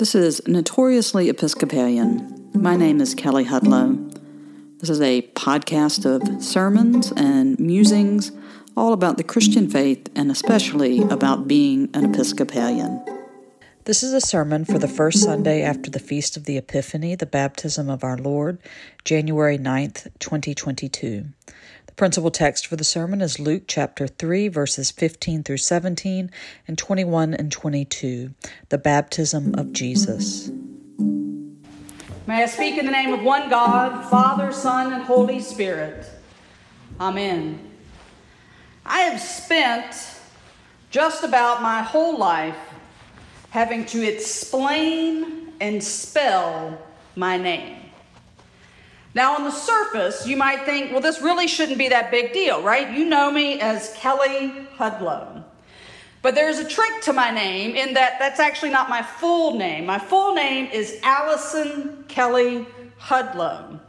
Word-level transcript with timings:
This 0.00 0.14
is 0.14 0.40
Notoriously 0.46 1.28
Episcopalian. 1.28 2.48
My 2.54 2.74
name 2.74 3.02
is 3.02 3.14
Kelly 3.14 3.44
Hudlow. 3.44 4.10
This 4.78 4.88
is 4.88 4.98
a 5.02 5.20
podcast 5.32 6.06
of 6.06 6.42
sermons 6.42 7.12
and 7.18 7.60
musings 7.60 8.32
all 8.74 8.94
about 8.94 9.18
the 9.18 9.22
Christian 9.22 9.68
faith 9.68 10.08
and 10.16 10.30
especially 10.30 11.02
about 11.02 11.46
being 11.46 11.90
an 11.92 12.06
Episcopalian. 12.06 13.04
This 13.84 14.02
is 14.02 14.14
a 14.14 14.22
sermon 14.22 14.64
for 14.64 14.78
the 14.78 14.88
first 14.88 15.22
Sunday 15.22 15.60
after 15.60 15.90
the 15.90 15.98
Feast 15.98 16.34
of 16.38 16.46
the 16.46 16.56
Epiphany, 16.56 17.14
the 17.14 17.26
baptism 17.26 17.90
of 17.90 18.02
our 18.02 18.16
Lord, 18.16 18.56
January 19.04 19.58
9th, 19.58 20.08
2022. 20.18 21.26
Principal 22.00 22.30
text 22.30 22.66
for 22.66 22.76
the 22.76 22.82
sermon 22.82 23.20
is 23.20 23.38
Luke 23.38 23.64
chapter 23.66 24.06
3, 24.06 24.48
verses 24.48 24.90
15 24.90 25.42
through 25.42 25.58
17 25.58 26.30
and 26.66 26.78
21 26.78 27.34
and 27.34 27.52
22, 27.52 28.32
the 28.70 28.78
baptism 28.78 29.54
of 29.56 29.74
Jesus. 29.74 30.50
May 32.26 32.42
I 32.42 32.46
speak 32.46 32.78
in 32.78 32.86
the 32.86 32.90
name 32.90 33.12
of 33.12 33.22
one 33.22 33.50
God, 33.50 34.08
Father, 34.08 34.50
Son, 34.50 34.94
and 34.94 35.02
Holy 35.02 35.40
Spirit. 35.40 36.06
Amen. 36.98 37.60
I 38.86 39.00
have 39.00 39.20
spent 39.20 39.94
just 40.90 41.22
about 41.22 41.60
my 41.60 41.82
whole 41.82 42.16
life 42.16 42.56
having 43.50 43.84
to 43.84 44.02
explain 44.02 45.52
and 45.60 45.84
spell 45.84 46.80
my 47.14 47.36
name. 47.36 47.79
Now, 49.14 49.34
on 49.34 49.44
the 49.44 49.50
surface, 49.50 50.26
you 50.26 50.36
might 50.36 50.64
think, 50.64 50.92
well, 50.92 51.00
this 51.00 51.20
really 51.20 51.48
shouldn't 51.48 51.78
be 51.78 51.88
that 51.88 52.12
big 52.12 52.32
deal, 52.32 52.62
right? 52.62 52.96
You 52.96 53.04
know 53.04 53.30
me 53.30 53.60
as 53.60 53.92
Kelly 53.96 54.52
Hudlow. 54.76 55.42
But 56.22 56.34
there's 56.34 56.58
a 56.58 56.68
trick 56.68 57.02
to 57.02 57.12
my 57.12 57.30
name 57.30 57.74
in 57.74 57.94
that 57.94 58.18
that's 58.18 58.38
actually 58.38 58.70
not 58.70 58.88
my 58.88 59.02
full 59.02 59.56
name. 59.56 59.86
My 59.86 59.98
full 59.98 60.34
name 60.34 60.66
is 60.66 61.00
Allison 61.02 62.04
Kelly 62.08 62.66
Hudlow. 63.00 63.80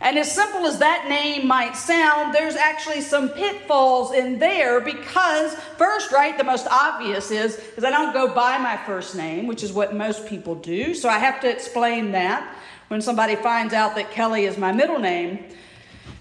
And 0.00 0.18
as 0.18 0.30
simple 0.30 0.66
as 0.66 0.78
that 0.78 1.06
name 1.08 1.46
might 1.46 1.76
sound, 1.76 2.34
there's 2.34 2.56
actually 2.56 3.00
some 3.00 3.30
pitfalls 3.30 4.12
in 4.12 4.38
there 4.38 4.80
because 4.80 5.54
first, 5.78 6.12
right, 6.12 6.36
the 6.36 6.44
most 6.44 6.66
obvious 6.66 7.30
is 7.30 7.56
is 7.76 7.84
I 7.84 7.90
don't 7.90 8.12
go 8.12 8.34
by 8.34 8.58
my 8.58 8.76
first 8.76 9.14
name, 9.14 9.46
which 9.46 9.62
is 9.62 9.72
what 9.72 9.94
most 9.94 10.26
people 10.26 10.54
do. 10.54 10.94
So 10.94 11.08
I 11.08 11.18
have 11.18 11.40
to 11.40 11.50
explain 11.50 12.12
that 12.12 12.56
when 12.88 13.00
somebody 13.00 13.36
finds 13.36 13.74
out 13.74 13.94
that 13.96 14.10
Kelly 14.10 14.44
is 14.44 14.56
my 14.56 14.72
middle 14.72 14.98
name. 14.98 15.44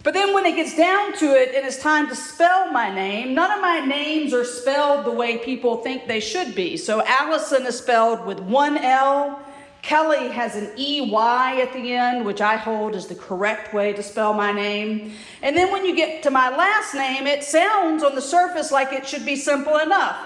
But 0.03 0.13
then 0.13 0.35
when 0.35 0.45
it 0.45 0.55
gets 0.55 0.77
down 0.77 1.17
to 1.17 1.25
it 1.25 1.55
and 1.55 1.66
it's 1.66 1.80
time 1.80 2.07
to 2.09 2.16
spell 2.16 2.72
my 2.72 2.94
name, 2.94 3.33
none 3.33 3.52
of 3.52 3.59
my 3.59 3.80
names 3.80 4.33
are 4.33 4.45
spelled 4.45 5.03
the 5.03 5.11
way 5.11 5.39
people 5.39 5.77
think 5.77 6.07
they 6.07 6.19
should 6.19 6.53
be. 6.53 6.77
So 6.77 7.03
Allison 7.03 7.66
is 7.66 7.80
spelled 7.80 8.23
with 8.25 8.39
one 8.39 8.77
L. 8.77 9.41
Kelly 9.81 10.30
has 10.30 10.55
an 10.55 10.72
EY 10.77 11.61
at 11.61 11.73
the 11.73 11.94
end, 11.94 12.23
which 12.23 12.41
I 12.41 12.55
hold 12.55 12.95
is 12.95 13.07
the 13.07 13.16
correct 13.16 13.73
way 13.73 13.94
to 13.94 14.03
spell 14.03 14.33
my 14.33 14.52
name. 14.52 15.13
And 15.41 15.57
then 15.57 15.72
when 15.72 15.85
you 15.85 15.95
get 15.95 16.22
to 16.23 16.31
my 16.31 16.55
last 16.55 16.94
name, 16.94 17.25
it 17.25 17.44
sounds 17.44 18.03
on 18.03 18.13
the 18.13 18.22
surface 18.22 18.72
like 18.72 18.94
it 18.94 19.07
should 19.07 19.25
be 19.25 19.35
simple 19.35 19.77
enough 19.77 20.17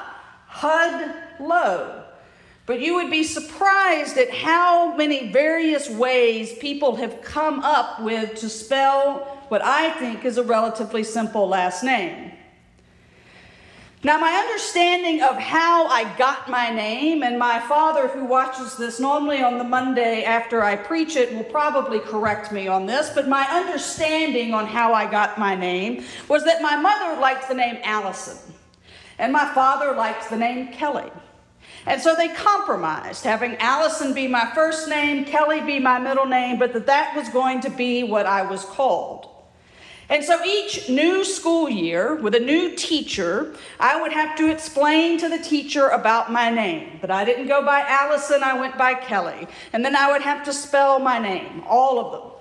Hud 0.47 1.13
Low. 1.39 1.98
But 2.69 2.81
you 2.81 2.93
would 2.93 3.09
be 3.09 3.23
surprised 3.23 4.19
at 4.19 4.29
how 4.29 4.95
many 4.95 5.31
various 5.31 5.89
ways 5.89 6.53
people 6.53 6.97
have 6.97 7.23
come 7.23 7.61
up 7.61 7.99
with 7.99 8.35
to 8.41 8.47
spell 8.47 9.41
what 9.47 9.63
I 9.63 9.89
think 9.97 10.23
is 10.23 10.37
a 10.37 10.43
relatively 10.43 11.03
simple 11.03 11.47
last 11.47 11.83
name. 11.83 12.31
Now, 14.03 14.19
my 14.19 14.33
understanding 14.33 15.23
of 15.23 15.35
how 15.37 15.87
I 15.87 16.15
got 16.15 16.47
my 16.47 16.69
name, 16.69 17.23
and 17.23 17.39
my 17.39 17.59
father, 17.59 18.07
who 18.07 18.23
watches 18.23 18.77
this 18.77 18.99
normally 18.99 19.41
on 19.41 19.57
the 19.57 19.63
Monday 19.63 20.23
after 20.23 20.63
I 20.63 20.75
preach 20.75 21.15
it, 21.15 21.33
will 21.33 21.45
probably 21.45 21.99
correct 21.99 22.51
me 22.51 22.67
on 22.67 22.85
this, 22.85 23.09
but 23.09 23.27
my 23.27 23.47
understanding 23.49 24.53
on 24.53 24.67
how 24.67 24.93
I 24.93 25.09
got 25.09 25.39
my 25.39 25.55
name 25.55 26.03
was 26.27 26.43
that 26.43 26.61
my 26.61 26.75
mother 26.75 27.19
liked 27.19 27.47
the 27.47 27.55
name 27.55 27.79
Allison, 27.83 28.37
and 29.17 29.33
my 29.33 29.51
father 29.55 29.93
liked 29.93 30.29
the 30.29 30.37
name 30.37 30.71
Kelly. 30.71 31.09
And 31.85 32.01
so 32.01 32.15
they 32.15 32.27
compromised, 32.29 33.23
having 33.23 33.55
Allison 33.57 34.13
be 34.13 34.27
my 34.27 34.51
first 34.53 34.89
name, 34.89 35.25
Kelly 35.25 35.61
be 35.61 35.79
my 35.79 35.99
middle 35.99 36.25
name, 36.25 36.59
but 36.59 36.73
that 36.73 36.85
that 36.85 37.15
was 37.15 37.29
going 37.29 37.61
to 37.61 37.69
be 37.69 38.03
what 38.03 38.25
I 38.25 38.41
was 38.43 38.65
called. 38.65 39.29
And 40.09 40.23
so 40.23 40.43
each 40.43 40.89
new 40.89 41.23
school 41.23 41.69
year 41.69 42.15
with 42.15 42.33
a 42.33 42.39
new 42.39 42.75
teacher, 42.75 43.55
I 43.79 44.01
would 44.01 44.11
have 44.11 44.35
to 44.37 44.49
explain 44.49 45.19
to 45.19 45.29
the 45.29 45.37
teacher 45.37 45.89
about 45.89 46.31
my 46.31 46.49
name. 46.49 46.97
That 47.01 47.11
I 47.11 47.23
didn't 47.23 47.47
go 47.47 47.63
by 47.63 47.81
Allison, 47.81 48.41
I 48.43 48.59
went 48.59 48.75
by 48.75 48.95
Kelly. 48.95 49.47
And 49.71 49.85
then 49.85 49.95
I 49.95 50.11
would 50.11 50.23
have 50.23 50.43
to 50.45 50.53
spell 50.53 50.99
my 50.99 51.19
name, 51.19 51.63
all 51.67 51.99
of 51.99 52.11
them. 52.11 52.38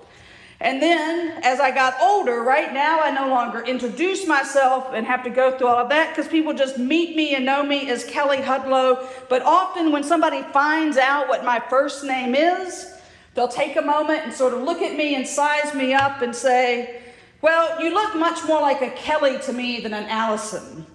And 0.61 0.81
then 0.81 1.41
as 1.43 1.61
I 1.61 1.71
got 1.71 1.95
older, 2.01 2.41
right 2.41 2.73
now 2.73 2.99
I 2.99 3.11
no 3.11 3.29
longer 3.29 3.63
introduce 3.63 4.27
myself 4.27 4.89
and 4.93 5.07
have 5.07 5.23
to 5.23 5.29
go 5.29 5.57
through 5.57 5.67
all 5.67 5.77
of 5.77 5.89
that 5.89 6.13
because 6.13 6.29
people 6.29 6.53
just 6.53 6.77
meet 6.77 7.15
me 7.15 7.33
and 7.35 7.45
know 7.45 7.63
me 7.63 7.89
as 7.89 8.03
Kelly 8.03 8.37
Hudlow. 8.37 9.07
But 9.29 9.41
often 9.43 9.93
when 9.93 10.03
somebody 10.03 10.41
finds 10.51 10.97
out 10.97 11.29
what 11.29 11.45
my 11.45 11.61
first 11.69 12.03
name 12.03 12.35
is, 12.35 12.93
they'll 13.35 13.47
take 13.47 13.77
a 13.77 13.81
moment 13.81 14.23
and 14.25 14.33
sort 14.33 14.53
of 14.53 14.63
look 14.63 14.81
at 14.81 14.97
me 14.97 15.15
and 15.15 15.25
size 15.25 15.73
me 15.73 15.93
up 15.93 16.21
and 16.21 16.35
say, 16.35 17.03
Well, 17.41 17.81
you 17.81 17.93
look 17.93 18.15
much 18.15 18.45
more 18.45 18.59
like 18.59 18.81
a 18.81 18.89
Kelly 18.91 19.39
to 19.43 19.53
me 19.53 19.79
than 19.79 19.93
an 19.93 20.09
Allison. 20.09 20.85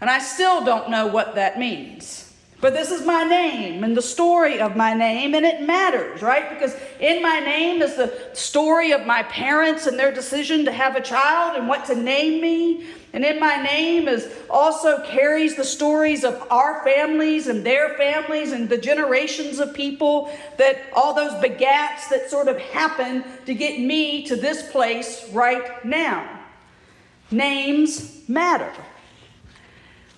And 0.00 0.10
I 0.10 0.18
still 0.18 0.64
don't 0.64 0.90
know 0.90 1.06
what 1.06 1.36
that 1.36 1.60
means. 1.60 2.31
But 2.62 2.74
this 2.74 2.92
is 2.92 3.04
my 3.04 3.24
name 3.24 3.82
and 3.82 3.96
the 3.96 4.00
story 4.00 4.60
of 4.60 4.76
my 4.76 4.94
name, 4.94 5.34
and 5.34 5.44
it 5.44 5.62
matters, 5.62 6.22
right? 6.22 6.48
Because 6.48 6.76
in 7.00 7.20
my 7.20 7.40
name 7.40 7.82
is 7.82 7.96
the 7.96 8.16
story 8.34 8.92
of 8.92 9.04
my 9.04 9.24
parents 9.24 9.88
and 9.88 9.98
their 9.98 10.14
decision 10.14 10.64
to 10.66 10.72
have 10.72 10.94
a 10.94 11.00
child 11.00 11.56
and 11.56 11.66
what 11.66 11.86
to 11.86 11.96
name 11.96 12.40
me. 12.40 12.86
And 13.12 13.24
in 13.24 13.40
my 13.40 13.56
name 13.56 14.06
is 14.06 14.32
also 14.48 15.04
carries 15.04 15.56
the 15.56 15.64
stories 15.64 16.22
of 16.22 16.40
our 16.52 16.84
families 16.84 17.48
and 17.48 17.66
their 17.66 17.94
families 17.94 18.52
and 18.52 18.68
the 18.68 18.78
generations 18.78 19.58
of 19.58 19.74
people 19.74 20.32
that 20.56 20.84
all 20.94 21.14
those 21.14 21.32
begats 21.42 22.08
that 22.10 22.30
sort 22.30 22.46
of 22.46 22.58
happen 22.58 23.24
to 23.44 23.54
get 23.54 23.80
me 23.80 24.22
to 24.26 24.36
this 24.36 24.70
place 24.70 25.28
right 25.32 25.84
now. 25.84 26.38
Names 27.32 28.22
matter. 28.28 28.72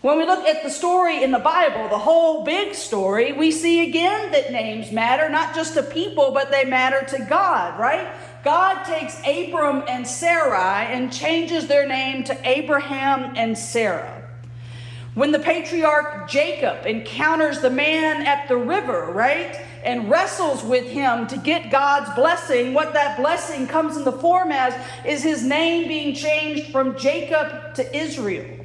When 0.05 0.19
we 0.19 0.27
look 0.27 0.45
at 0.45 0.63
the 0.63 0.69
story 0.69 1.23
in 1.23 1.31
the 1.31 1.39
Bible, 1.39 1.89
the 1.89 1.97
whole 1.97 2.45
big 2.45 2.75
story, 2.75 3.33
we 3.33 3.51
see 3.51 3.89
again 3.89 4.33
that 4.33 4.53
names 4.53 4.93
matter, 4.93 5.31
not 5.31 5.55
just 5.55 5.73
to 5.73 5.83
people, 5.83 6.31
but 6.31 6.51
they 6.51 6.67
matter 6.67 7.07
to 7.17 7.25
God, 7.25 7.81
right? 7.81 8.15
God 8.45 8.85
takes 8.85 9.19
Abram 9.21 9.83
and 9.89 10.07
Sarai 10.07 10.93
and 10.93 11.11
changes 11.11 11.69
their 11.69 11.89
name 11.89 12.23
to 12.25 12.39
Abraham 12.47 13.33
and 13.35 13.57
Sarah. 13.57 14.29
When 15.15 15.33
the 15.33 15.39
patriarch 15.39 16.29
Jacob 16.29 16.85
encounters 16.85 17.63
the 17.63 17.71
man 17.71 18.27
at 18.27 18.47
the 18.47 18.59
river, 18.59 19.11
right, 19.11 19.59
and 19.85 20.11
wrestles 20.11 20.63
with 20.63 20.85
him 20.85 21.27
to 21.29 21.39
get 21.39 21.71
God's 21.71 22.15
blessing, 22.15 22.75
what 22.75 22.93
that 22.93 23.17
blessing 23.17 23.67
comes 23.67 23.97
in 23.97 24.05
the 24.05 24.13
form 24.13 24.53
as 24.53 24.75
is 25.07 25.23
his 25.23 25.43
name 25.43 25.89
being 25.89 26.15
changed 26.15 26.71
from 26.71 26.99
Jacob 26.99 27.75
to 27.77 27.97
Israel. 27.97 28.64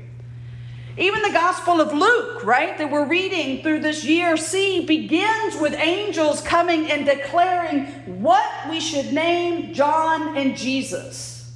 Even 0.99 1.21
the 1.21 1.31
Gospel 1.31 1.79
of 1.79 1.93
Luke, 1.93 2.43
right, 2.43 2.77
that 2.77 2.91
we're 2.91 3.07
reading 3.07 3.63
through 3.63 3.79
this 3.79 4.03
year 4.03 4.35
C, 4.35 4.85
begins 4.85 5.55
with 5.55 5.73
angels 5.73 6.41
coming 6.41 6.91
and 6.91 7.05
declaring 7.05 7.85
what 8.21 8.43
we 8.69 8.81
should 8.81 9.13
name 9.13 9.73
John 9.73 10.35
and 10.35 10.57
Jesus. 10.57 11.55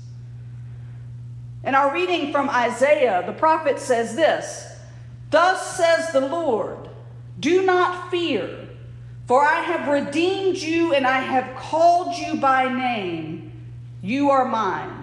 In 1.65 1.75
our 1.75 1.93
reading 1.93 2.31
from 2.31 2.49
Isaiah, 2.49 3.21
the 3.25 3.33
prophet 3.33 3.79
says 3.79 4.15
this 4.15 4.65
Thus 5.29 5.75
says 5.75 6.13
the 6.13 6.21
Lord, 6.21 6.89
do 7.37 7.65
not 7.65 8.09
fear, 8.09 8.69
for 9.27 9.43
I 9.43 9.59
have 9.59 9.89
redeemed 9.89 10.55
you 10.55 10.93
and 10.93 11.05
I 11.05 11.19
have 11.19 11.57
called 11.57 12.15
you 12.15 12.35
by 12.35 12.71
name. 12.71 13.51
You 14.01 14.29
are 14.29 14.45
mine. 14.45 15.02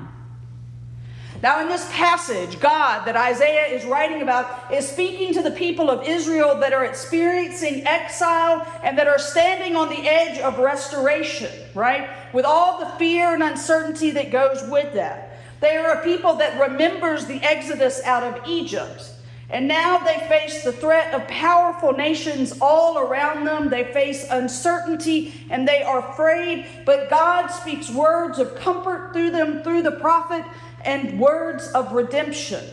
Now, 1.43 1.63
in 1.63 1.69
this 1.69 1.89
passage, 1.91 2.61
God 2.61 3.07
that 3.07 3.17
Isaiah 3.17 3.75
is 3.75 3.87
writing 3.87 4.21
about 4.21 4.71
is 4.71 4.87
speaking 4.87 5.33
to 5.35 5.43
the 5.43 5.51
people 5.51 5.91
of 5.91 6.07
Israel 6.07 6.57
that 6.61 6.75
are 6.75 6.85
experiencing 6.85 7.87
exile 7.87 8.67
and 8.83 8.99
that 8.99 9.09
are 9.09 9.19
standing 9.19 9.75
on 9.75 9.89
the 9.89 10.07
edge 10.07 10.39
of 10.41 10.59
restoration, 10.59 11.51
right? 11.75 12.11
With 12.35 12.45
all 12.45 12.79
the 12.79 12.91
fear 12.99 13.33
and 13.33 13.43
uncertainty 13.43 14.11
that 14.11 14.31
goes 14.31 14.63
with 14.69 14.93
that. 14.95 15.39
They 15.61 15.77
are 15.77 15.93
a 15.93 16.05
people 16.05 16.37
that 16.37 16.61
remembers 16.61 17.25
the 17.25 17.43
exodus 17.43 18.03
out 18.05 18.23
of 18.23 18.47
Egypt. 18.47 19.11
And 19.53 19.67
now 19.67 19.99
they 19.99 20.19
face 20.29 20.63
the 20.63 20.73
threat 20.73 21.13
of 21.13 21.27
powerful 21.27 21.93
nations 21.93 22.55
all 22.61 22.99
around 22.99 23.45
them. 23.45 23.69
They 23.69 23.85
face 23.93 24.25
uncertainty 24.31 25.35
and 25.51 25.67
they 25.67 25.83
are 25.83 26.11
afraid. 26.11 26.67
But 26.87 27.11
God 27.11 27.49
speaks 27.49 27.91
words 27.91 28.39
of 28.39 28.55
comfort 28.55 29.13
through 29.13 29.31
them, 29.31 29.63
through 29.65 29.83
the 29.83 29.93
prophet, 29.93 30.45
and 30.85 31.19
words 31.19 31.71
of 31.73 31.93
redemption. 31.93 32.65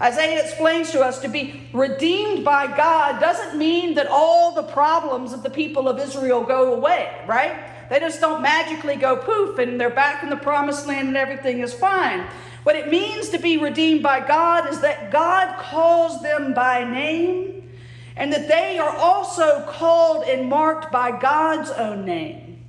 Isaiah 0.00 0.42
explains 0.42 0.90
to 0.92 1.00
us 1.00 1.20
to 1.20 1.28
be 1.28 1.68
redeemed 1.72 2.44
by 2.44 2.66
God 2.66 3.20
doesn't 3.20 3.56
mean 3.56 3.94
that 3.94 4.08
all 4.08 4.52
the 4.52 4.64
problems 4.64 5.32
of 5.32 5.44
the 5.44 5.50
people 5.50 5.88
of 5.88 6.00
Israel 6.00 6.42
go 6.42 6.74
away, 6.74 7.22
right? 7.26 7.88
They 7.88 8.00
just 8.00 8.20
don't 8.20 8.42
magically 8.42 8.96
go 8.96 9.16
poof 9.16 9.58
and 9.58 9.80
they're 9.80 9.90
back 9.90 10.24
in 10.24 10.30
the 10.30 10.36
promised 10.36 10.88
land 10.88 11.08
and 11.08 11.16
everything 11.16 11.60
is 11.60 11.72
fine. 11.72 12.26
What 12.64 12.74
it 12.74 12.88
means 12.88 13.28
to 13.28 13.38
be 13.38 13.58
redeemed 13.58 14.02
by 14.02 14.26
God 14.26 14.68
is 14.68 14.80
that 14.80 15.12
God 15.12 15.56
calls 15.58 16.20
them 16.22 16.52
by 16.52 16.82
name 16.82 17.70
and 18.16 18.32
that 18.32 18.48
they 18.48 18.78
are 18.78 18.96
also 18.96 19.64
called 19.66 20.24
and 20.24 20.48
marked 20.48 20.90
by 20.90 21.16
God's 21.16 21.70
own 21.70 22.04
name. 22.04 22.64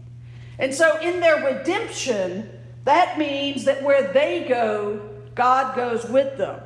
And 0.60 0.74
so 0.74 1.00
in 1.00 1.20
their 1.20 1.44
redemption, 1.44 2.50
that 2.86 3.18
means 3.18 3.66
that 3.66 3.82
where 3.84 4.12
they 4.12 4.46
go, 4.48 5.02
God 5.36 5.76
goes 5.76 6.06
with 6.06 6.38
them. 6.38 6.60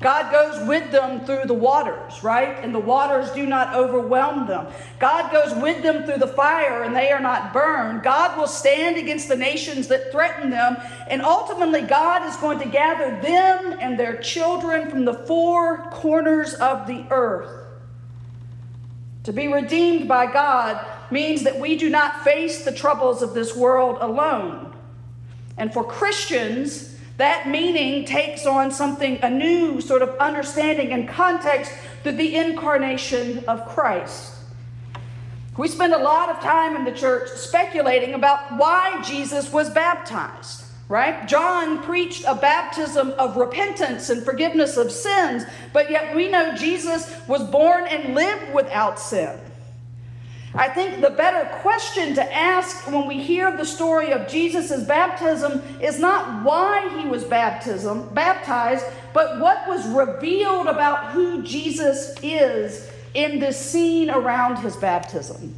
God 0.00 0.30
goes 0.32 0.68
with 0.68 0.90
them 0.92 1.24
through 1.24 1.46
the 1.46 1.54
waters, 1.54 2.22
right? 2.22 2.58
And 2.62 2.74
the 2.74 2.80
waters 2.80 3.30
do 3.30 3.46
not 3.46 3.74
overwhelm 3.74 4.46
them. 4.46 4.66
God 4.98 5.32
goes 5.32 5.54
with 5.54 5.82
them 5.82 6.04
through 6.04 6.18
the 6.18 6.26
fire 6.26 6.82
and 6.82 6.94
they 6.94 7.10
are 7.10 7.20
not 7.20 7.54
burned. 7.54 8.02
God 8.02 8.36
will 8.36 8.46
stand 8.46 8.98
against 8.98 9.28
the 9.28 9.36
nations 9.36 9.88
that 9.88 10.12
threaten 10.12 10.50
them. 10.50 10.76
And 11.08 11.22
ultimately, 11.22 11.82
God 11.82 12.28
is 12.28 12.36
going 12.36 12.58
to 12.58 12.68
gather 12.68 13.18
them 13.22 13.78
and 13.80 13.98
their 13.98 14.18
children 14.18 14.90
from 14.90 15.06
the 15.06 15.14
four 15.14 15.88
corners 15.90 16.52
of 16.54 16.86
the 16.86 17.06
earth. 17.10 17.64
To 19.22 19.32
be 19.32 19.48
redeemed 19.48 20.06
by 20.06 20.30
God 20.30 20.84
means 21.10 21.44
that 21.44 21.58
we 21.58 21.76
do 21.76 21.88
not 21.88 22.22
face 22.24 22.62
the 22.64 22.72
troubles 22.72 23.22
of 23.22 23.32
this 23.32 23.56
world 23.56 23.96
alone. 24.02 24.63
And 25.56 25.72
for 25.72 25.84
Christians, 25.84 26.96
that 27.16 27.48
meaning 27.48 28.04
takes 28.04 28.44
on 28.44 28.70
something, 28.72 29.18
a 29.22 29.30
new 29.30 29.80
sort 29.80 30.02
of 30.02 30.16
understanding 30.18 30.92
and 30.92 31.08
context 31.08 31.72
through 32.02 32.12
the 32.12 32.36
incarnation 32.36 33.44
of 33.46 33.66
Christ. 33.68 34.32
We 35.56 35.68
spend 35.68 35.94
a 35.94 35.98
lot 35.98 36.30
of 36.30 36.40
time 36.40 36.74
in 36.74 36.84
the 36.84 36.92
church 36.92 37.28
speculating 37.30 38.14
about 38.14 38.56
why 38.58 39.00
Jesus 39.02 39.52
was 39.52 39.70
baptized, 39.70 40.64
right? 40.88 41.28
John 41.28 41.80
preached 41.84 42.24
a 42.26 42.34
baptism 42.34 43.10
of 43.12 43.36
repentance 43.36 44.10
and 44.10 44.24
forgiveness 44.24 44.76
of 44.76 44.90
sins, 44.90 45.44
but 45.72 45.92
yet 45.92 46.16
we 46.16 46.28
know 46.28 46.56
Jesus 46.56 47.14
was 47.28 47.44
born 47.44 47.86
and 47.86 48.16
lived 48.16 48.52
without 48.52 48.98
sin. 48.98 49.38
I 50.56 50.68
think 50.68 51.00
the 51.00 51.10
better 51.10 51.48
question 51.62 52.14
to 52.14 52.34
ask 52.34 52.86
when 52.86 53.08
we 53.08 53.20
hear 53.20 53.56
the 53.56 53.64
story 53.64 54.12
of 54.12 54.28
Jesus' 54.28 54.84
baptism 54.84 55.62
is 55.80 55.98
not 55.98 56.44
why 56.44 56.96
he 56.96 57.08
was 57.08 57.24
baptism, 57.24 58.08
baptized, 58.14 58.84
but 59.12 59.40
what 59.40 59.66
was 59.66 59.84
revealed 59.88 60.68
about 60.68 61.10
who 61.10 61.42
Jesus 61.42 62.14
is 62.22 62.88
in 63.14 63.40
this 63.40 63.58
scene 63.58 64.10
around 64.10 64.56
his 64.58 64.76
baptism. 64.76 65.54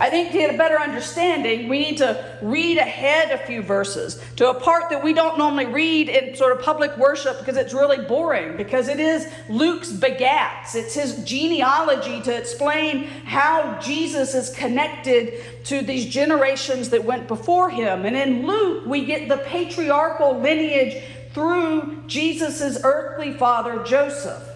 I 0.00 0.10
think 0.10 0.32
to 0.32 0.38
get 0.38 0.52
a 0.52 0.58
better 0.58 0.80
understanding, 0.80 1.68
we 1.68 1.78
need 1.78 1.98
to 1.98 2.38
read 2.42 2.78
ahead 2.78 3.30
a 3.30 3.38
few 3.46 3.62
verses 3.62 4.20
to 4.36 4.50
a 4.50 4.54
part 4.54 4.90
that 4.90 5.04
we 5.04 5.12
don't 5.12 5.38
normally 5.38 5.66
read 5.66 6.08
in 6.08 6.34
sort 6.34 6.50
of 6.50 6.64
public 6.64 6.96
worship 6.96 7.38
because 7.38 7.56
it's 7.56 7.72
really 7.72 8.04
boring, 8.04 8.56
because 8.56 8.88
it 8.88 8.98
is 8.98 9.28
Luke's 9.48 9.92
begats. 9.92 10.74
It's 10.74 10.94
his 10.94 11.22
genealogy 11.24 12.20
to 12.22 12.36
explain 12.36 13.04
how 13.24 13.78
Jesus 13.78 14.34
is 14.34 14.50
connected 14.50 15.64
to 15.66 15.80
these 15.80 16.06
generations 16.06 16.90
that 16.90 17.04
went 17.04 17.28
before 17.28 17.70
him. 17.70 18.04
And 18.04 18.16
in 18.16 18.48
Luke, 18.48 18.86
we 18.86 19.04
get 19.04 19.28
the 19.28 19.38
patriarchal 19.38 20.40
lineage 20.40 21.04
through 21.32 22.02
Jesus' 22.08 22.78
earthly 22.82 23.32
father, 23.32 23.84
Joseph. 23.84 24.53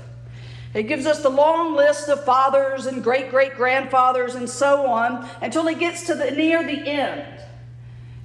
It 0.78 0.86
gives 0.86 1.06
us 1.06 1.24
the 1.24 1.28
long 1.28 1.74
list 1.74 2.08
of 2.08 2.24
fathers 2.24 2.86
and 2.86 3.02
great 3.02 3.30
great 3.30 3.56
grandfathers 3.56 4.36
and 4.36 4.48
so 4.48 4.86
on 4.86 5.28
until 5.42 5.66
it 5.66 5.80
gets 5.80 6.06
to 6.06 6.14
the 6.14 6.30
near 6.30 6.62
the 6.62 6.88
end. 6.88 7.40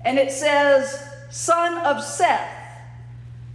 And 0.05 0.19
it 0.19 0.31
says, 0.31 1.03
son 1.31 1.79
of 1.79 2.03
Seth. 2.03 2.47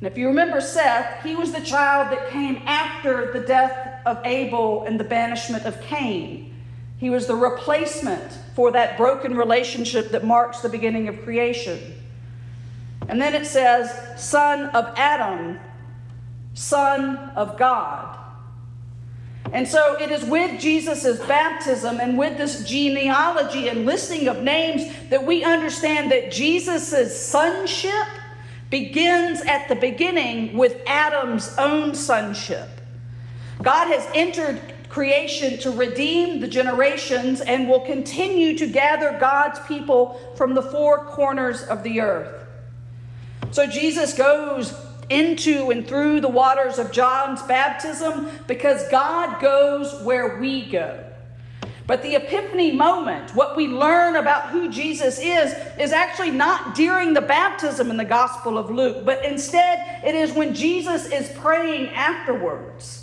And 0.01 0.09
if 0.09 0.19
you 0.19 0.27
remember 0.27 0.61
Seth, 0.61 1.23
he 1.23 1.37
was 1.37 1.53
the 1.53 1.61
child 1.61 2.11
that 2.11 2.29
came 2.31 2.57
after 2.67 3.33
the 3.33 3.47
death 3.47 4.01
of 4.05 4.19
Abel 4.25 4.83
and 4.83 4.99
the 4.99 5.05
banishment 5.05 5.65
of 5.65 5.81
Cain. 5.81 6.53
He 6.97 7.09
was 7.09 7.29
the 7.29 7.37
replacement 7.37 8.33
for 8.57 8.73
that 8.73 8.97
broken 8.97 9.37
relationship 9.37 10.11
that 10.11 10.25
marks 10.25 10.59
the 10.59 10.69
beginning 10.69 11.07
of 11.07 11.23
creation. 11.23 11.95
And 13.09 13.23
then 13.23 13.33
it 13.33 13.47
says, 13.47 13.97
son 14.21 14.71
of 14.71 14.93
Adam, 14.97 15.61
son 16.55 17.17
of 17.37 17.57
God. 17.57 18.25
And 19.53 19.67
so 19.67 19.97
it 20.01 20.11
is 20.11 20.25
with 20.25 20.61
Jesus' 20.61 21.19
baptism 21.27 22.01
and 22.01 22.19
with 22.19 22.37
this 22.37 22.65
genealogy 22.65 23.69
and 23.69 23.87
listing 23.87 24.29
of 24.29 24.43
names 24.43 24.85
that 25.09 25.25
we 25.25 25.45
understand 25.45 26.13
that 26.13 26.31
Jesus' 26.31 27.27
sonship 27.27 28.07
begins 28.71 29.41
at 29.43 29.69
the 29.69 29.77
beginning 29.77 30.57
with 30.57 30.81
Adam's 30.87 31.57
own 31.57 31.95
sonship. 31.95 32.69
God 33.63 33.89
has 33.89 34.07
entered 34.15 34.61
creation 34.89 35.59
to 35.61 35.71
redeem 35.71 36.41
the 36.41 36.49
generations 36.49 37.41
and 37.41 37.69
will 37.69 37.81
continue 37.81 38.57
to 38.59 38.67
gather 38.67 39.17
God's 39.19 39.59
people 39.61 40.21
from 40.37 40.55
the 40.55 40.63
four 40.63 41.05
corners 41.07 41.63
of 41.63 41.83
the 41.83 42.01
earth. 42.01 42.47
So 43.51 43.67
Jesus 43.67 44.15
goes 44.15 44.75
into 45.11 45.71
and 45.71 45.87
through 45.87 46.21
the 46.21 46.29
waters 46.29 46.79
of 46.79 46.93
John's 46.93 47.43
baptism 47.43 48.29
because 48.47 48.89
God 48.89 49.41
goes 49.41 50.03
where 50.03 50.39
we 50.39 50.69
go. 50.71 51.05
But 51.87 52.03
the 52.03 52.17
epiphany 52.17 52.73
moment, 52.73 53.35
what 53.35 53.57
we 53.57 53.67
learn 53.67 54.17
about 54.17 54.51
who 54.51 54.69
Jesus 54.69 55.19
is, 55.19 55.55
is 55.81 55.93
actually 55.93 56.31
not 56.31 56.75
during 56.75 57.15
the 57.15 57.23
baptism 57.23 57.91
in 57.91 57.97
the 57.97 58.05
Gospel 58.05 58.59
of 58.59 58.71
Luke, 58.71 59.07
but 59.07 59.25
instead 59.25 60.03
it 60.05 60.15
is 60.15 60.33
when 60.33 60.55
Jesus 60.55 61.07
is 61.07 61.31
praying 61.39 61.89
afterwards. 61.95 62.98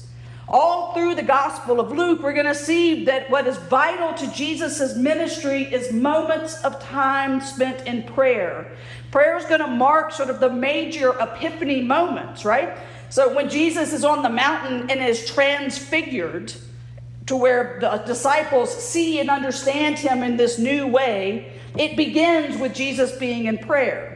All 0.47 0.94
through 0.94 1.15
the 1.15 1.24
Gospel 1.24 1.80
of 1.80 1.92
Luke, 1.92 2.21
we're 2.21 2.33
going 2.33 2.45
to 2.45 2.53
see 2.53 3.06
that 3.06 3.30
what 3.31 3.47
is 3.47 3.57
vital 3.57 4.13
to 4.13 4.31
Jesus' 4.31 4.95
ministry 4.95 5.63
is 5.63 5.92
moments 5.92 6.63
of 6.63 6.80
time 6.83 7.42
spent 7.42 7.88
in 7.88 8.03
prayer. 8.03 8.71
Prayer 9.09 9.38
is 9.38 9.45
going 9.45 9.62
to 9.62 9.68
mark 9.68 10.12
sort 10.12 10.30
of 10.30 10.39
the 10.39 10.50
major 10.50 11.18
epiphany 11.19 11.81
moments, 11.81 12.45
right? 12.45 12.77
So 13.09 13.33
when 13.33 13.50
Jesus 13.50 13.92
is 13.92 14.03
on 14.03 14.21
the 14.21 14.30
mountain 14.30 14.90
and 14.92 15.02
is 15.02 15.25
transfigured 15.31 16.54
to 17.25 17.35
where 17.35 17.80
the 17.81 18.04
disciples 18.06 18.71
see 18.71 19.19
and 19.19 19.31
understand 19.31 19.97
him 19.97 20.21
in 20.21 20.37
this 20.37 20.59
new 20.59 20.85
way, 20.85 21.54
it 21.75 21.97
begins 21.97 22.57
with 22.57 22.75
Jesus 22.75 23.18
being 23.18 23.47
in 23.47 23.57
prayer. 23.57 24.15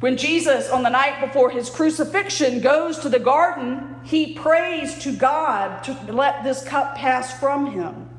When 0.00 0.18
Jesus, 0.18 0.68
on 0.68 0.82
the 0.82 0.90
night 0.90 1.20
before 1.20 1.50
his 1.50 1.70
crucifixion, 1.70 2.60
goes 2.60 2.98
to 2.98 3.08
the 3.08 3.18
garden, 3.18 3.96
he 4.04 4.34
prays 4.34 4.98
to 5.00 5.16
God 5.16 5.82
to 5.84 5.94
let 6.12 6.44
this 6.44 6.62
cup 6.62 6.96
pass 6.96 7.38
from 7.38 7.72
him. 7.72 8.10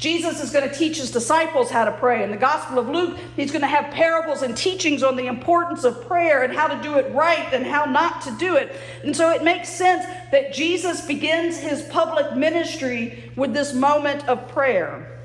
Jesus 0.00 0.42
is 0.42 0.50
going 0.50 0.66
to 0.66 0.74
teach 0.74 0.96
his 0.96 1.10
disciples 1.10 1.68
how 1.68 1.84
to 1.84 1.92
pray. 1.92 2.22
In 2.22 2.30
the 2.30 2.36
Gospel 2.38 2.78
of 2.78 2.88
Luke, 2.88 3.18
he's 3.36 3.50
going 3.50 3.60
to 3.60 3.66
have 3.66 3.92
parables 3.92 4.40
and 4.40 4.56
teachings 4.56 5.02
on 5.02 5.14
the 5.14 5.26
importance 5.26 5.84
of 5.84 6.06
prayer 6.06 6.42
and 6.42 6.54
how 6.54 6.68
to 6.68 6.82
do 6.82 6.96
it 6.96 7.12
right 7.12 7.52
and 7.52 7.66
how 7.66 7.84
not 7.84 8.22
to 8.22 8.30
do 8.38 8.56
it. 8.56 8.74
And 9.04 9.14
so 9.14 9.30
it 9.30 9.44
makes 9.44 9.68
sense 9.68 10.06
that 10.32 10.54
Jesus 10.54 11.04
begins 11.04 11.58
his 11.58 11.82
public 11.82 12.34
ministry 12.34 13.30
with 13.36 13.52
this 13.52 13.74
moment 13.74 14.26
of 14.26 14.48
prayer. 14.48 15.20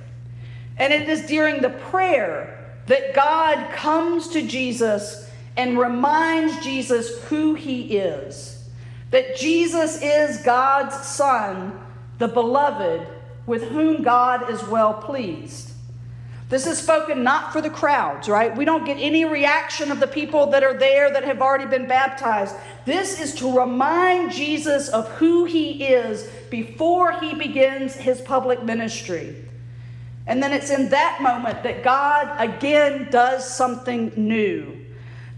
And 0.77 0.91
it 0.91 1.07
is 1.07 1.25
during 1.25 1.61
the 1.61 1.69
prayer 1.69 2.75
that 2.87 3.13
God 3.13 3.71
comes 3.71 4.27
to 4.29 4.41
Jesus 4.41 5.31
and 5.57 5.79
reminds 5.79 6.63
Jesus 6.63 7.23
who 7.25 7.53
he 7.53 7.97
is. 7.97 8.67
That 9.11 9.37
Jesus 9.37 10.01
is 10.01 10.37
God's 10.43 10.95
Son, 11.07 11.79
the 12.17 12.27
beloved, 12.27 13.07
with 13.45 13.63
whom 13.69 14.03
God 14.03 14.49
is 14.49 14.63
well 14.63 14.93
pleased. 14.93 15.71
This 16.47 16.67
is 16.67 16.77
spoken 16.77 17.23
not 17.23 17.51
for 17.51 17.61
the 17.61 17.71
crowds, 17.71 18.29
right? 18.29 18.55
We 18.55 18.65
don't 18.65 18.85
get 18.85 18.97
any 18.99 19.25
reaction 19.25 19.91
of 19.91 19.99
the 19.99 20.07
people 20.07 20.47
that 20.51 20.63
are 20.63 20.77
there 20.77 21.11
that 21.11 21.23
have 21.23 21.41
already 21.41 21.65
been 21.65 21.87
baptized. 21.87 22.55
This 22.85 23.19
is 23.19 23.33
to 23.35 23.59
remind 23.59 24.31
Jesus 24.31 24.89
of 24.89 25.07
who 25.13 25.45
he 25.45 25.85
is 25.85 26.29
before 26.51 27.13
he 27.13 27.33
begins 27.33 27.95
his 27.95 28.21
public 28.21 28.63
ministry. 28.63 29.35
And 30.27 30.41
then 30.41 30.53
it's 30.53 30.69
in 30.69 30.89
that 30.89 31.19
moment 31.21 31.63
that 31.63 31.83
God 31.83 32.35
again 32.39 33.09
does 33.09 33.47
something 33.47 34.11
new. 34.15 34.84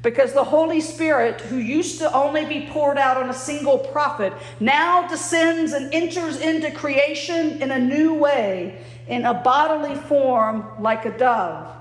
Because 0.07 0.31
the 0.31 0.45
Holy 0.45 0.79
Spirit, 0.79 1.41
who 1.41 1.57
used 1.57 1.99
to 1.99 2.09
only 2.13 2.45
be 2.45 2.65
poured 2.67 2.97
out 2.97 3.17
on 3.17 3.29
a 3.29 3.33
single 3.33 3.77
prophet, 3.77 4.31
now 4.61 5.05
descends 5.05 5.73
and 5.73 5.93
enters 5.93 6.39
into 6.39 6.71
creation 6.71 7.61
in 7.61 7.71
a 7.71 7.77
new 7.77 8.13
way, 8.13 8.79
in 9.09 9.25
a 9.25 9.33
bodily 9.33 9.95
form 9.95 10.65
like 10.79 11.03
a 11.03 11.17
dove. 11.17 11.75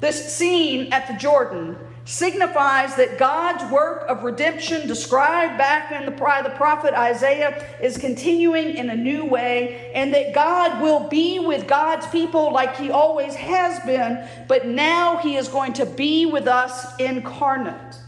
This 0.00 0.34
scene 0.34 0.92
at 0.92 1.06
the 1.06 1.14
Jordan 1.14 1.76
signifies 2.04 2.96
that 2.96 3.18
God's 3.18 3.70
work 3.72 4.04
of 4.08 4.24
redemption, 4.24 4.86
described 4.86 5.56
back 5.56 5.90
in 5.90 6.04
the, 6.04 6.10
the 6.10 6.52
prophet 6.56 6.94
Isaiah, 6.94 7.66
is 7.80 7.96
continuing 7.96 8.76
in 8.76 8.90
a 8.90 8.96
new 8.96 9.24
way, 9.24 9.90
and 9.94 10.12
that 10.12 10.34
God 10.34 10.82
will 10.82 11.08
be 11.08 11.38
with 11.38 11.66
God's 11.66 12.06
people 12.08 12.52
like 12.52 12.76
He 12.76 12.90
always 12.90 13.34
has 13.34 13.80
been, 13.84 14.28
but 14.48 14.66
now 14.66 15.16
He 15.18 15.36
is 15.36 15.48
going 15.48 15.72
to 15.74 15.86
be 15.86 16.26
with 16.26 16.46
us 16.46 16.94
incarnate. 16.98 17.98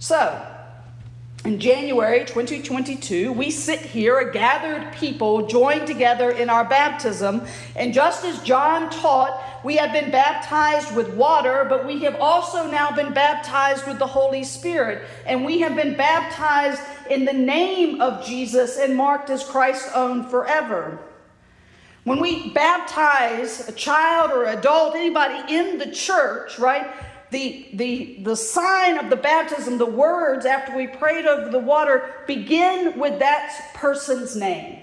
So, 0.00 0.44
in 1.44 1.58
January 1.58 2.20
2022, 2.20 3.32
we 3.32 3.50
sit 3.50 3.80
here, 3.80 4.18
a 4.18 4.30
gathered 4.30 4.92
people, 4.92 5.46
joined 5.46 5.86
together 5.86 6.30
in 6.30 6.50
our 6.50 6.66
baptism. 6.66 7.46
And 7.76 7.94
just 7.94 8.26
as 8.26 8.42
John 8.42 8.90
taught, 8.90 9.42
we 9.64 9.76
have 9.76 9.92
been 9.92 10.10
baptized 10.10 10.94
with 10.94 11.12
water, 11.14 11.66
but 11.68 11.86
we 11.86 12.00
have 12.00 12.16
also 12.16 12.70
now 12.70 12.90
been 12.90 13.12
baptized 13.12 13.86
with 13.86 13.98
the 13.98 14.06
Holy 14.06 14.44
Spirit. 14.44 15.06
And 15.26 15.44
we 15.44 15.60
have 15.60 15.76
been 15.76 15.96
baptized 15.96 16.80
in 17.10 17.24
the 17.24 17.32
name 17.32 18.00
of 18.00 18.24
Jesus 18.24 18.78
and 18.78 18.96
marked 18.96 19.30
as 19.30 19.44
Christ's 19.44 19.90
own 19.94 20.28
forever. 20.28 20.98
When 22.04 22.20
we 22.20 22.50
baptize 22.50 23.68
a 23.68 23.72
child 23.72 24.32
or 24.32 24.46
adult, 24.46 24.94
anybody 24.94 25.54
in 25.54 25.78
the 25.78 25.90
church, 25.90 26.58
right? 26.58 26.90
the, 27.30 27.68
the, 27.74 28.18
the 28.22 28.36
sign 28.36 28.98
of 28.98 29.08
the 29.08 29.16
baptism, 29.16 29.78
the 29.78 29.86
words 29.86 30.44
after 30.44 30.76
we 30.76 30.86
prayed 30.86 31.26
over 31.26 31.50
the 31.50 31.58
water, 31.58 32.12
begin 32.26 32.98
with 32.98 33.18
that 33.20 33.70
person's 33.74 34.36
name. 34.36 34.82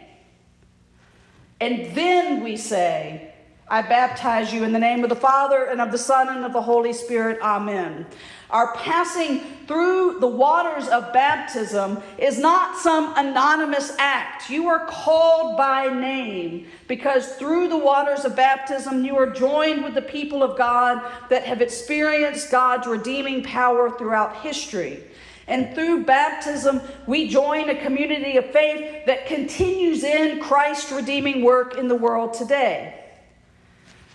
And 1.60 1.94
then 1.96 2.44
we 2.44 2.56
say, 2.56 3.27
I 3.70 3.82
baptize 3.82 4.54
you 4.54 4.64
in 4.64 4.72
the 4.72 4.80
name 4.80 5.04
of 5.04 5.10
the 5.10 5.16
Father 5.16 5.66
and 5.66 5.82
of 5.82 5.92
the 5.92 5.98
Son 5.98 6.30
and 6.30 6.46
of 6.46 6.54
the 6.54 6.62
Holy 6.62 6.94
Spirit. 6.94 7.38
Amen. 7.42 8.06
Our 8.50 8.74
passing 8.76 9.42
through 9.68 10.22
the 10.22 10.28
waters 10.28 10.88
of 10.88 11.12
baptism 11.12 12.02
is 12.18 12.40
not 12.40 12.78
some 12.78 13.14
anonymous 13.18 13.92
act. 14.00 14.50
You 14.50 14.70
are 14.70 14.86
called 14.86 15.58
by 15.58 15.88
name 15.88 16.68
because 16.88 17.36
through 17.36 17.68
the 17.68 17.78
waters 17.78 18.24
of 18.24 18.38
baptism, 18.38 19.04
you 19.04 19.18
are 19.18 19.30
joined 19.30 19.84
with 19.84 19.96
the 19.96 20.02
people 20.02 20.44
of 20.44 20.58
God 20.58 21.02
that 21.30 21.44
have 21.44 21.62
experienced 21.62 22.50
God's 22.50 22.88
redeeming 22.88 23.44
power 23.44 23.92
throughout 23.92 24.38
history. 24.38 25.04
And 25.48 25.76
through 25.76 26.06
baptism, 26.06 26.82
we 27.06 27.28
join 27.28 27.70
a 27.70 27.84
community 27.84 28.38
of 28.38 28.50
faith 28.52 29.06
that 29.08 29.28
continues 29.28 30.06
in 30.06 30.40
Christ's 30.40 30.94
redeeming 30.94 31.44
work 31.44 31.78
in 31.78 31.90
the 31.90 31.96
world 31.96 32.34
today. 32.34 33.07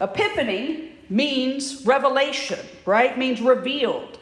Epiphany 0.03 0.93
means 1.09 1.87
revelation, 1.87 2.59
right? 2.85 3.17
Means 3.17 3.41
revealed. 3.41 4.19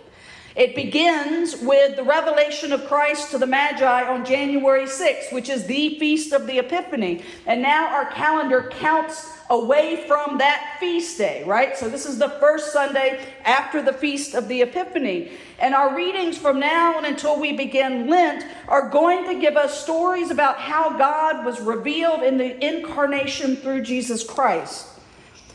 It 0.56 0.74
begins 0.74 1.56
with 1.56 1.96
the 1.96 2.02
revelation 2.02 2.72
of 2.72 2.86
Christ 2.86 3.30
to 3.30 3.38
the 3.38 3.46
Magi 3.46 4.02
on 4.02 4.24
January 4.24 4.84
6th, 4.84 5.32
which 5.32 5.48
is 5.48 5.64
the 5.64 5.98
feast 5.98 6.32
of 6.32 6.46
the 6.46 6.58
Epiphany. 6.58 7.22
And 7.46 7.62
now 7.62 7.86
our 7.94 8.10
calendar 8.10 8.68
counts 8.68 9.32
away 9.48 10.04
from 10.08 10.38
that 10.38 10.76
feast 10.80 11.16
day, 11.18 11.44
right? 11.44 11.76
So 11.76 11.88
this 11.88 12.04
is 12.04 12.18
the 12.18 12.30
first 12.40 12.72
Sunday 12.72 13.24
after 13.44 13.80
the 13.80 13.92
feast 13.92 14.34
of 14.34 14.48
the 14.48 14.62
Epiphany. 14.62 15.32
And 15.60 15.74
our 15.74 15.94
readings 15.94 16.36
from 16.36 16.58
now 16.58 16.98
until 16.98 17.40
we 17.40 17.52
begin 17.52 18.08
Lent 18.08 18.44
are 18.68 18.88
going 18.88 19.24
to 19.26 19.40
give 19.40 19.56
us 19.56 19.82
stories 19.82 20.30
about 20.30 20.58
how 20.58 20.98
God 20.98 21.44
was 21.44 21.60
revealed 21.60 22.22
in 22.22 22.38
the 22.38 22.64
incarnation 22.64 23.56
through 23.56 23.82
Jesus 23.82 24.24
Christ. 24.24 24.89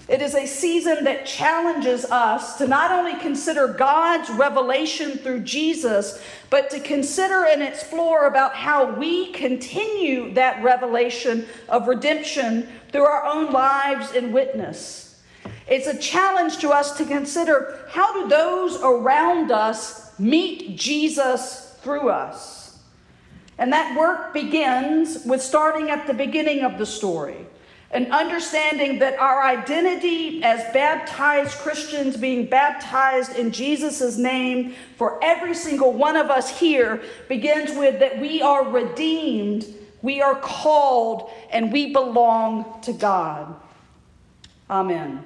It 0.07 0.21
is 0.21 0.35
a 0.35 0.45
season 0.45 1.03
that 1.05 1.25
challenges 1.25 2.05
us 2.05 2.59
to 2.59 2.67
not 2.67 2.91
only 2.91 3.19
consider 3.19 3.67
God's 3.67 4.29
revelation 4.29 5.17
through 5.17 5.39
Jesus, 5.39 6.21
but 6.51 6.69
to 6.69 6.79
consider 6.79 7.45
and 7.45 7.63
explore 7.63 8.27
about 8.27 8.55
how 8.55 8.93
we 8.93 9.31
continue 9.31 10.31
that 10.35 10.63
revelation 10.63 11.47
of 11.67 11.87
redemption 11.87 12.67
through 12.91 13.05
our 13.05 13.25
own 13.25 13.51
lives 13.51 14.11
and 14.11 14.31
witness. 14.31 15.23
It's 15.67 15.87
a 15.87 15.97
challenge 15.97 16.57
to 16.57 16.69
us 16.69 16.95
to 16.97 17.05
consider 17.05 17.79
how 17.89 18.13
do 18.13 18.29
those 18.29 18.79
around 18.83 19.51
us 19.51 20.17
meet 20.19 20.77
Jesus 20.77 21.75
through 21.81 22.09
us? 22.09 22.77
And 23.57 23.73
that 23.73 23.97
work 23.97 24.33
begins 24.33 25.25
with 25.25 25.41
starting 25.41 25.89
at 25.89 26.05
the 26.05 26.13
beginning 26.13 26.63
of 26.63 26.77
the 26.77 26.85
story 26.85 27.47
and 27.95 28.11
understanding 28.11 28.99
that 28.99 29.17
our 29.19 29.41
identity 29.41 30.43
as 30.43 30.61
baptized 30.73 31.57
Christians, 31.59 32.17
being 32.17 32.45
baptized 32.45 33.37
in 33.37 33.51
Jesus' 33.51 34.17
name 34.17 34.75
for 34.97 35.17
every 35.23 35.55
single 35.55 35.93
one 35.93 36.17
of 36.17 36.29
us 36.29 36.59
here, 36.59 37.01
begins 37.29 37.71
with 37.71 37.99
that 38.01 38.19
we 38.19 38.41
are 38.41 38.67
redeemed, 38.67 39.65
we 40.01 40.21
are 40.21 40.35
called, 40.35 41.31
and 41.51 41.71
we 41.71 41.93
belong 41.93 42.81
to 42.81 42.91
God. 42.91 43.55
Amen. 44.69 45.23